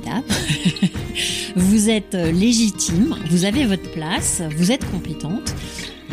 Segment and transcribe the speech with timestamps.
[0.00, 0.26] formidable.
[1.56, 5.54] vous êtes légitime, vous avez votre place, vous êtes compétente.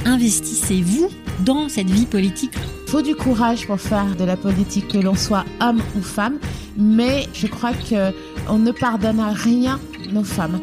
[0.05, 1.09] Investissez-vous
[1.43, 2.53] dans cette vie politique.
[2.85, 6.37] Il faut du courage pour faire de la politique, que l'on soit homme ou femme,
[6.77, 9.79] mais je crois qu'on ne pardonne à rien
[10.11, 10.61] nos femmes.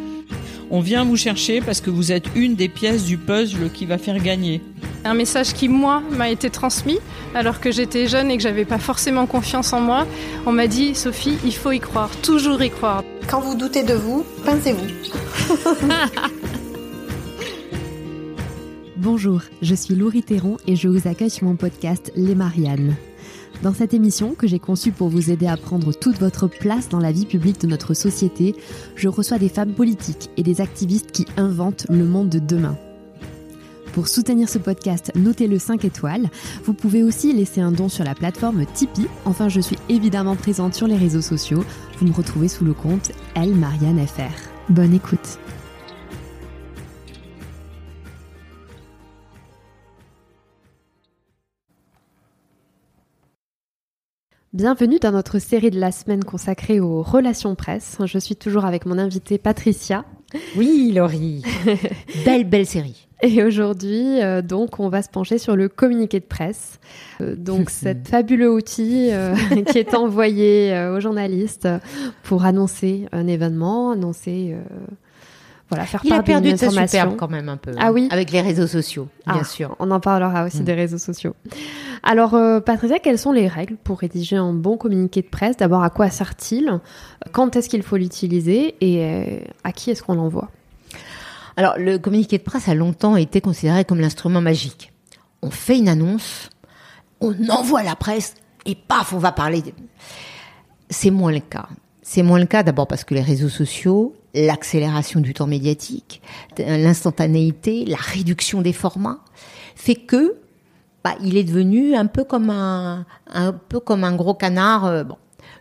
[0.71, 3.99] On vient vous chercher parce que vous êtes une des pièces du puzzle qui va
[3.99, 4.63] faire gagner.
[5.07, 6.99] Un message qui, moi, m'a été transmis
[7.35, 10.07] alors que j'étais jeune et que j'avais pas forcément confiance en moi.
[10.47, 13.05] On m'a dit, Sophie, il faut y croire, toujours y croire.
[13.29, 14.87] Quand vous doutez de vous, pincez-vous.
[18.97, 22.97] Bonjour, je suis Laurie Théron et je vous accueille sur mon podcast Les Mariannes.
[23.63, 26.99] Dans cette émission, que j'ai conçue pour vous aider à prendre toute votre place dans
[26.99, 28.55] la vie publique de notre société,
[28.97, 32.79] je reçois des femmes politiques et des activistes qui inventent le monde de demain.
[33.95, 36.29] Pour soutenir ce podcast, notez-le 5 étoiles.
[36.65, 39.07] Vous pouvez aussi laisser un don sur la plateforme Tipeee.
[39.25, 41.65] Enfin, je suis évidemment présente sur les réseaux sociaux.
[42.01, 43.55] Vous me retrouvez sous le compte Elle.
[44.69, 45.39] Bonne écoute.
[54.53, 57.99] Bienvenue dans notre série de la semaine consacrée aux relations presse.
[58.05, 60.05] Je suis toujours avec mon invitée Patricia.
[60.57, 61.43] Oui, Laurie.
[62.25, 63.07] belle, belle série.
[63.23, 66.79] Et aujourd'hui, euh, donc, on va se pencher sur le communiqué de presse.
[67.21, 69.35] Euh, donc, cet fabuleux outil euh,
[69.67, 71.69] qui est envoyé aux journalistes
[72.23, 74.55] pour annoncer un événement, annoncer
[75.71, 77.73] voilà, faire il part a perdu de sa superbe quand même un peu.
[77.79, 79.75] Ah oui Avec les réseaux sociaux, bien Ah, sûr.
[79.79, 80.65] On en parlera aussi Mm.
[80.65, 81.35] des réseaux sociaux.
[82.03, 85.57] Alors, euh, Patricia, quelles sont les règles pour rédiger un bon communiqué de presse?
[85.57, 86.81] D'abord, à quoi sert-il?
[87.33, 88.77] Quand est-ce qu'il faut l'utiliser?
[88.81, 90.51] Et euh, à qui est-ce qu'on l'envoie?
[91.57, 94.93] Alors, le communiqué de presse a longtemps été considéré comme l'instrument magique.
[95.41, 96.51] On fait une annonce,
[97.21, 98.35] on envoie la presse
[98.67, 99.63] et paf, on va parler.
[99.63, 99.73] de-
[100.91, 101.69] C'est moins le cas.
[102.03, 106.21] C'est moins le cas d'abord parce que les réseaux sociaux, l'accélération du temps médiatique,
[106.59, 109.21] l'instantanéité, la réduction des formats,
[109.77, 110.37] fait que
[111.05, 113.05] bah, il est devenu un peu comme un,
[114.17, 114.87] gros canard.
[114.87, 115.05] euh.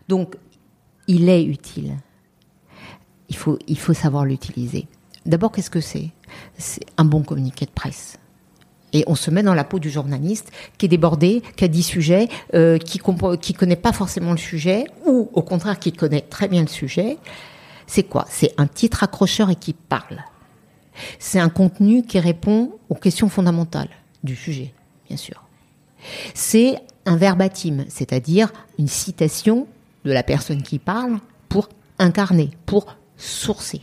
[0.08, 0.36] Donc,
[1.08, 1.98] il est utile.
[3.30, 3.36] Il
[3.78, 4.88] faut, savoir l'utiliser.
[5.26, 6.12] D'abord, qu'est-ce que c'est?
[6.58, 8.20] C'est un bon communiqué de presse.
[8.94, 11.84] Et on se met dans la peau du journaliste qui est débordé, qui a 10
[11.84, 16.48] sujets, euh, qui ne connaît pas forcément le sujet, ou au contraire qui connaît très
[16.48, 17.18] bien le sujet.
[17.88, 18.26] C'est quoi?
[18.30, 20.24] C'est un titre accrocheur et qui parle.
[21.20, 23.90] C'est un contenu qui répond aux questions fondamentales
[24.24, 24.74] du sujet,
[25.08, 25.44] bien sûr.
[26.34, 29.68] C'est un verbatim, c'est-à-dire une citation
[30.06, 33.82] de la personne qui parle pour incarner, pour sourcer.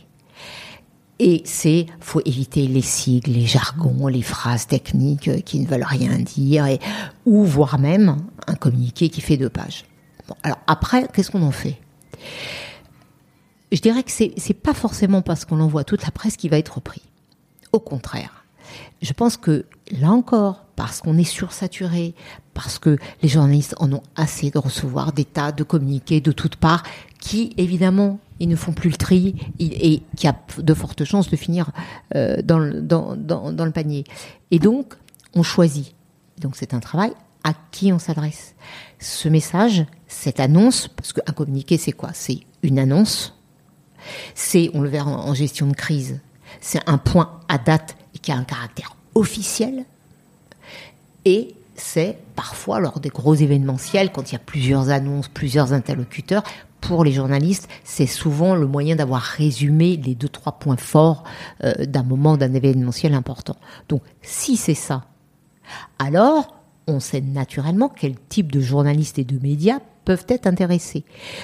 [1.19, 5.85] Et c'est, faut éviter les sigles, les jargons, les phrases techniques euh, qui ne veulent
[5.87, 6.79] rien dire, et,
[7.27, 9.85] ou voire même un communiqué qui fait deux pages.
[10.41, 11.77] Alors après, qu'est-ce qu'on en fait?
[13.71, 16.81] Je dirais que c'est, pas forcément parce qu'on envoie toute la presse qui va être
[16.81, 17.03] pris.
[17.71, 18.45] Au contraire,
[19.01, 22.13] je pense que là encore, parce qu'on est sursaturé,
[22.53, 26.57] parce que les journalistes en ont assez de recevoir des tas de communiqués de toutes
[26.57, 26.83] parts,
[27.19, 31.35] qui évidemment ils ne font plus le tri et, qui a de fortes chances de
[31.35, 31.71] finir
[32.15, 34.03] euh, dans le panier.
[34.49, 34.95] Et donc,
[35.33, 35.95] on choisit.
[36.39, 38.55] Donc c'est un travail à qui on s'adresse.
[38.99, 42.09] Ce message, cette annonce, parce qu'un communiqué c'est quoi?
[42.13, 43.35] C'est une annonce,
[44.35, 46.19] c'est, on le verra en gestion de crise,
[46.59, 49.85] c'est un point à date qui a un caractère officiel.
[51.25, 56.43] Et c'est parfois lors des gros événementiels, quand il y a plusieurs annonces, plusieurs interlocuteurs,
[56.79, 61.23] pour les journalistes, c'est souvent le moyen d'avoir résumé les deux, trois points forts
[61.63, 63.55] euh, d'un moment, d'un événementiel important.
[63.87, 65.05] Donc, si c'est ça,
[65.99, 66.55] alors
[66.87, 71.03] on sait naturellement quel type de journalistes et de médias peuvent être intéressés.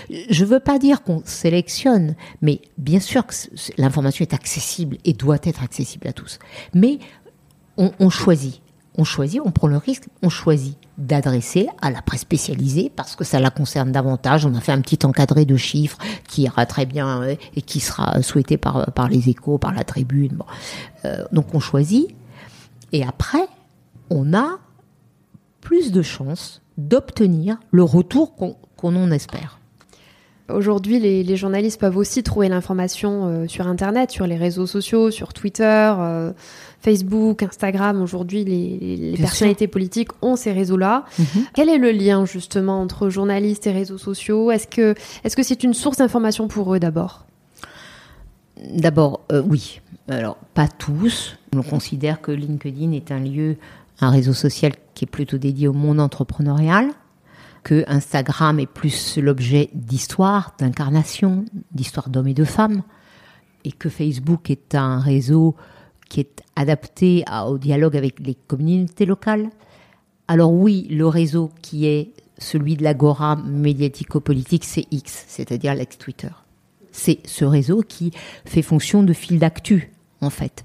[0.10, 3.34] Je ne veux pas dire qu'on sélectionne, mais bien sûr que
[3.78, 6.40] l'information est accessible et doit être accessible à tous.
[6.74, 7.00] Mais
[7.78, 8.62] on, choisit.
[8.98, 13.24] On choisit, on prend le risque, on choisit d'adresser à la presse spécialisée parce que
[13.24, 14.46] ça la concerne davantage.
[14.48, 17.80] On a fait un petit encadré de chiffres qui ira très bien euh, et qui
[17.80, 20.40] sera souhaité par, par les échos, par la tribune.
[21.06, 22.16] Euh, donc on choisit
[22.92, 23.48] et après,
[24.10, 24.60] on a
[25.62, 29.60] plus de chances d'obtenir le retour qu'on en espère.
[30.50, 35.12] Aujourd'hui, les, les journalistes peuvent aussi trouver l'information euh, sur Internet, sur les réseaux sociaux,
[35.12, 35.64] sur Twitter,
[36.00, 36.32] euh,
[36.80, 38.02] Facebook, Instagram.
[38.02, 41.04] Aujourd'hui, les, personnalités politiques ont ces réseaux-là.
[41.54, 44.50] Quel est le lien justement entre journalistes et réseaux sociaux?
[44.52, 44.96] Est-ce que
[45.26, 47.26] est-ce que c'est une source d'information pour eux d'abord?
[48.74, 49.82] D'abord, euh, oui.
[50.08, 51.38] Alors, pas tous.
[51.54, 53.58] On considère que LinkedIn est un lieu,
[54.00, 56.90] un réseau social qui est plutôt dédié au monde entrepreneurial.
[57.68, 62.82] que Instagram est plus l'objet d'histoires, d'incarnations, d'histoires d'hommes et de femmes,
[63.66, 65.54] et que Facebook est un réseau
[66.08, 69.50] qui est adapté au dialogue avec les communautés locales.
[70.30, 76.30] Alors oui, le réseau qui est celui de l'agora médiatico-politique, c'est X, c'est-à-dire l'ex-Twitter.
[76.94, 78.12] C'est ce réseau qui
[78.46, 79.92] fait fonction de fil d'actu,
[80.22, 80.64] en fait.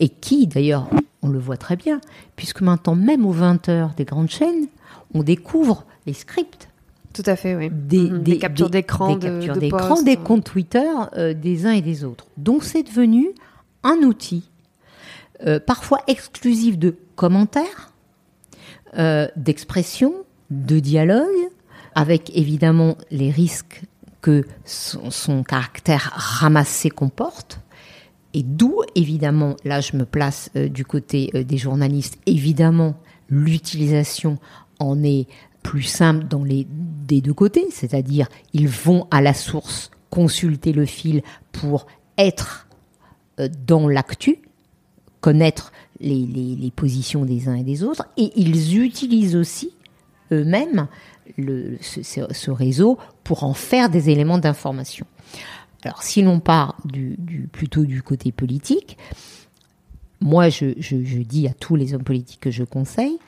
[0.00, 0.90] Et qui, d'ailleurs,
[1.22, 2.00] on le voit très bien,
[2.36, 4.66] puisque maintenant, même aux 20 heures des grandes chaînes,
[5.14, 6.68] on découvre les scripts
[7.12, 7.68] Tout à fait, oui.
[7.72, 11.66] des, Mhm, des captures d'écran, des de- captures de d'écran, des comptes Twitter euh, des
[11.66, 12.26] uns et des autres.
[12.36, 13.28] Donc c'est devenu
[13.82, 14.48] un outil,
[15.46, 17.92] euh, parfois exclusif de commentaires,
[18.98, 20.14] euh, d'expression,
[20.50, 21.26] de dialogue,
[21.94, 23.82] avec évidemment les risques
[24.20, 27.60] que son, son caractère ramassé comporte.
[28.34, 32.94] Et d'où, évidemment, là je me place euh, du côté euh, des journalistes, évidemment,
[33.28, 34.38] l'utilisation
[34.78, 35.26] en est
[35.62, 40.86] plus simple dans les des deux côtés, c'est-à-dire ils vont à la source consulter le
[40.86, 41.22] fil
[41.52, 41.86] pour
[42.18, 42.68] être
[43.40, 44.38] euh, dans l'actu,
[45.20, 49.70] connaître les, les- positions des uns et des autres, et ils utilisent aussi
[50.32, 50.86] eux-mêmes
[51.36, 55.06] ce réseau pour en faire des éléments d'information.
[55.84, 56.76] Alors, si l'on part
[57.52, 58.98] plutôt du côté politique,
[60.20, 63.18] moi, je, dis à tous les hommes politiques que je conseille,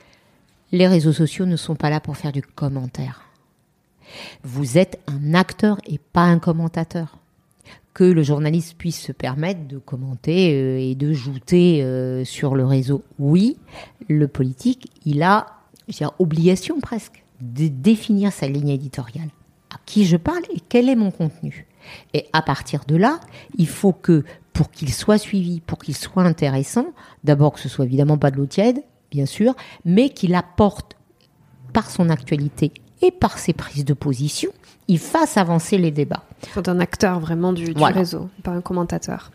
[0.71, 3.25] les réseaux sociaux ne sont pas là pour faire du commentaire.
[4.43, 7.17] Vous êtes un acteur et pas un commentateur.
[7.95, 12.65] Que le journaliste puisse se permettre de commenter euh, et de jouter euh, sur le
[12.65, 13.03] réseau.
[13.19, 13.57] Oui,
[14.07, 15.45] le politique, il a
[16.17, 19.29] obligation presque de définir sa ligne éditoriale.
[19.71, 21.67] À qui je parle et quel est mon contenu.
[22.13, 23.19] Et à partir de là,
[23.57, 26.87] il faut que, pour qu'il soit suivi, pour qu'il soit intéressant,
[27.23, 29.53] d'abord que ce soit évidemment pas de l'eau tiède, bien sûr,
[29.85, 30.95] mais qu'il apporte
[31.73, 32.71] par son actualité
[33.01, 34.51] et par ses prises de position,
[34.87, 36.23] il fasse avancer les débats.
[36.43, 37.97] Il faut un acteur vraiment du, du Voilà.
[37.97, 39.31] réseau, pas un commentateur.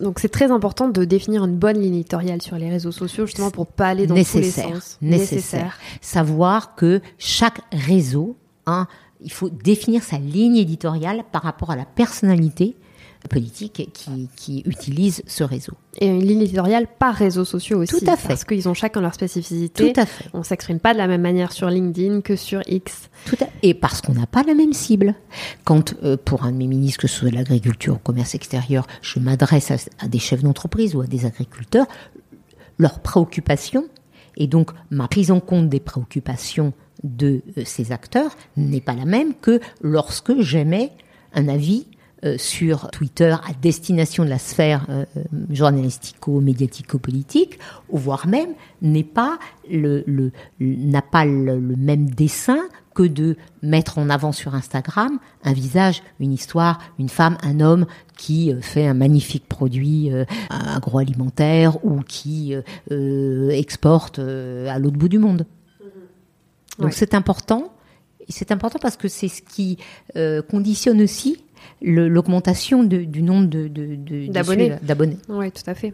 [0.00, 3.50] Donc c'est très important de définir une bonne ligne éditoriale sur les réseaux sociaux, justement
[3.50, 4.98] pour pas aller dans tous les Nécessaire, sens.
[5.00, 5.78] nécessaire.
[6.00, 8.36] Savoir que chaque réseau,
[8.66, 8.88] hein,
[9.20, 12.76] il faut définir sa ligne éditoriale par rapport à la personnalité
[13.30, 15.72] politique qui, qui utilise ce réseau.
[15.98, 17.98] Et une ligne éditoriale par réseaux sociaux aussi.
[17.98, 18.28] Tout à fait.
[18.28, 19.92] Parce qu'ils ont chacun leur spécificité.
[19.94, 20.26] Tout à fait.
[20.34, 23.08] On s'exprime pas de la même manière sur LinkedIn que sur X.
[23.24, 25.14] Tout à- Et parce qu'on n'a pas la même cible.
[25.64, 28.86] Quand, euh, pour un de mes ministres, que ce soit de l'agriculture ou commerce extérieur,
[29.00, 31.86] je m'adresse à, à des chefs d'entreprise ou à des agriculteurs,
[32.76, 33.86] leur préoccupation,
[34.36, 36.72] et donc ma prise en compte des préoccupations
[37.02, 40.92] de euh, ces acteurs, n'est pas la même que lorsque j'émets
[41.34, 41.86] un avis
[42.24, 45.04] euh, sur Twitter à destination de la sphère euh,
[45.50, 47.58] journalistico-médiatico-politique,
[47.90, 49.38] ou voire même n'est pas
[49.70, 52.60] le, n'a pas le même dessin
[52.94, 57.86] que de mettre en avant sur Instagram un visage, une histoire, une femme, un homme
[58.16, 62.54] qui euh, fait un magnifique produit euh, agroalimentaire ou qui
[62.90, 65.46] euh, exporte à l'autre bout du monde.
[66.78, 66.92] Donc Ouais.
[66.92, 67.72] c'est important.
[68.28, 69.76] C'est important parce que c'est ce qui
[70.48, 71.44] conditionne aussi
[71.82, 73.68] l'augmentation du nombre de,
[74.28, 75.18] D'abonnés.
[75.28, 75.92] Oui, tout à fait.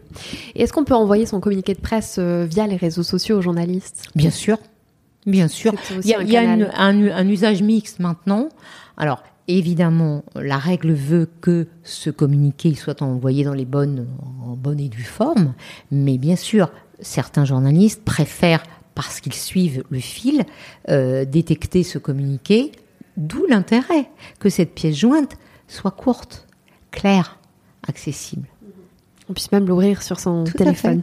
[0.55, 4.03] Est-ce qu'on peut envoyer son communiqué de presse euh, via les réseaux sociaux aux journalistes?
[4.15, 4.57] Bien sûr,
[5.25, 5.73] bien sûr.
[6.03, 6.59] Il y a, un il y a canal.
[6.99, 8.49] une- un, un usage mixte maintenant.
[8.97, 14.07] Alors, évidemment, la règle veut que ce communiqué soit envoyé dans les bonnes,
[14.45, 15.53] en bonne et due forme.
[15.91, 18.63] Mais bien sûr, certains journalistes préfèrent,
[18.95, 20.43] parce qu'ils suivent le fil,
[20.89, 22.71] euh, détecter ce communiqué.
[23.17, 26.47] D'où l'intérêt que cette pièce jointe soit courte,
[26.91, 27.37] claire,
[27.87, 28.47] accessible.
[29.29, 31.01] On puisse même l'ouvrir sur son Tout téléphone.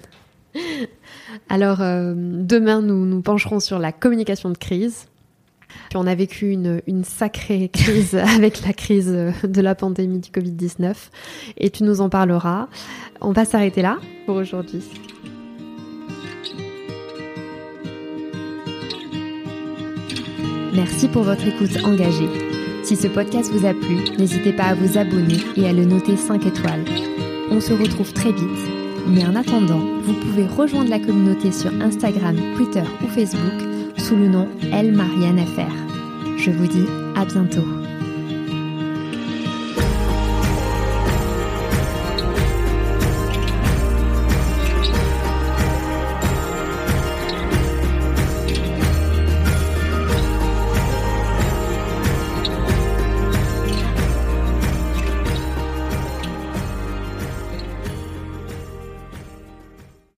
[1.48, 5.06] Alors, euh, demain, nous nous pencherons sur la communication de crise.
[5.94, 10.30] On a vécu une, une sacrée crise avec la crise euh, de la pandémie du
[10.30, 10.94] Covid-19
[11.56, 12.68] et tu nous en parleras.
[13.20, 14.82] On va s'arrêter là pour aujourd'hui.
[20.74, 22.28] Merci pour votre écoute engagée.
[22.84, 26.16] Si ce podcast vous a plu, n'hésitez pas à vous abonner et à le noter
[26.16, 26.84] 5 étoiles.
[27.50, 28.77] On se retrouve très vite,
[29.08, 34.28] mais en attendant, vous pouvez rejoindre la communauté sur Instagram, Twitter ou Facebook sous le
[34.28, 35.72] nom Elle Marianne FR.
[36.36, 36.86] Je vous dis
[37.16, 37.77] à bientôt.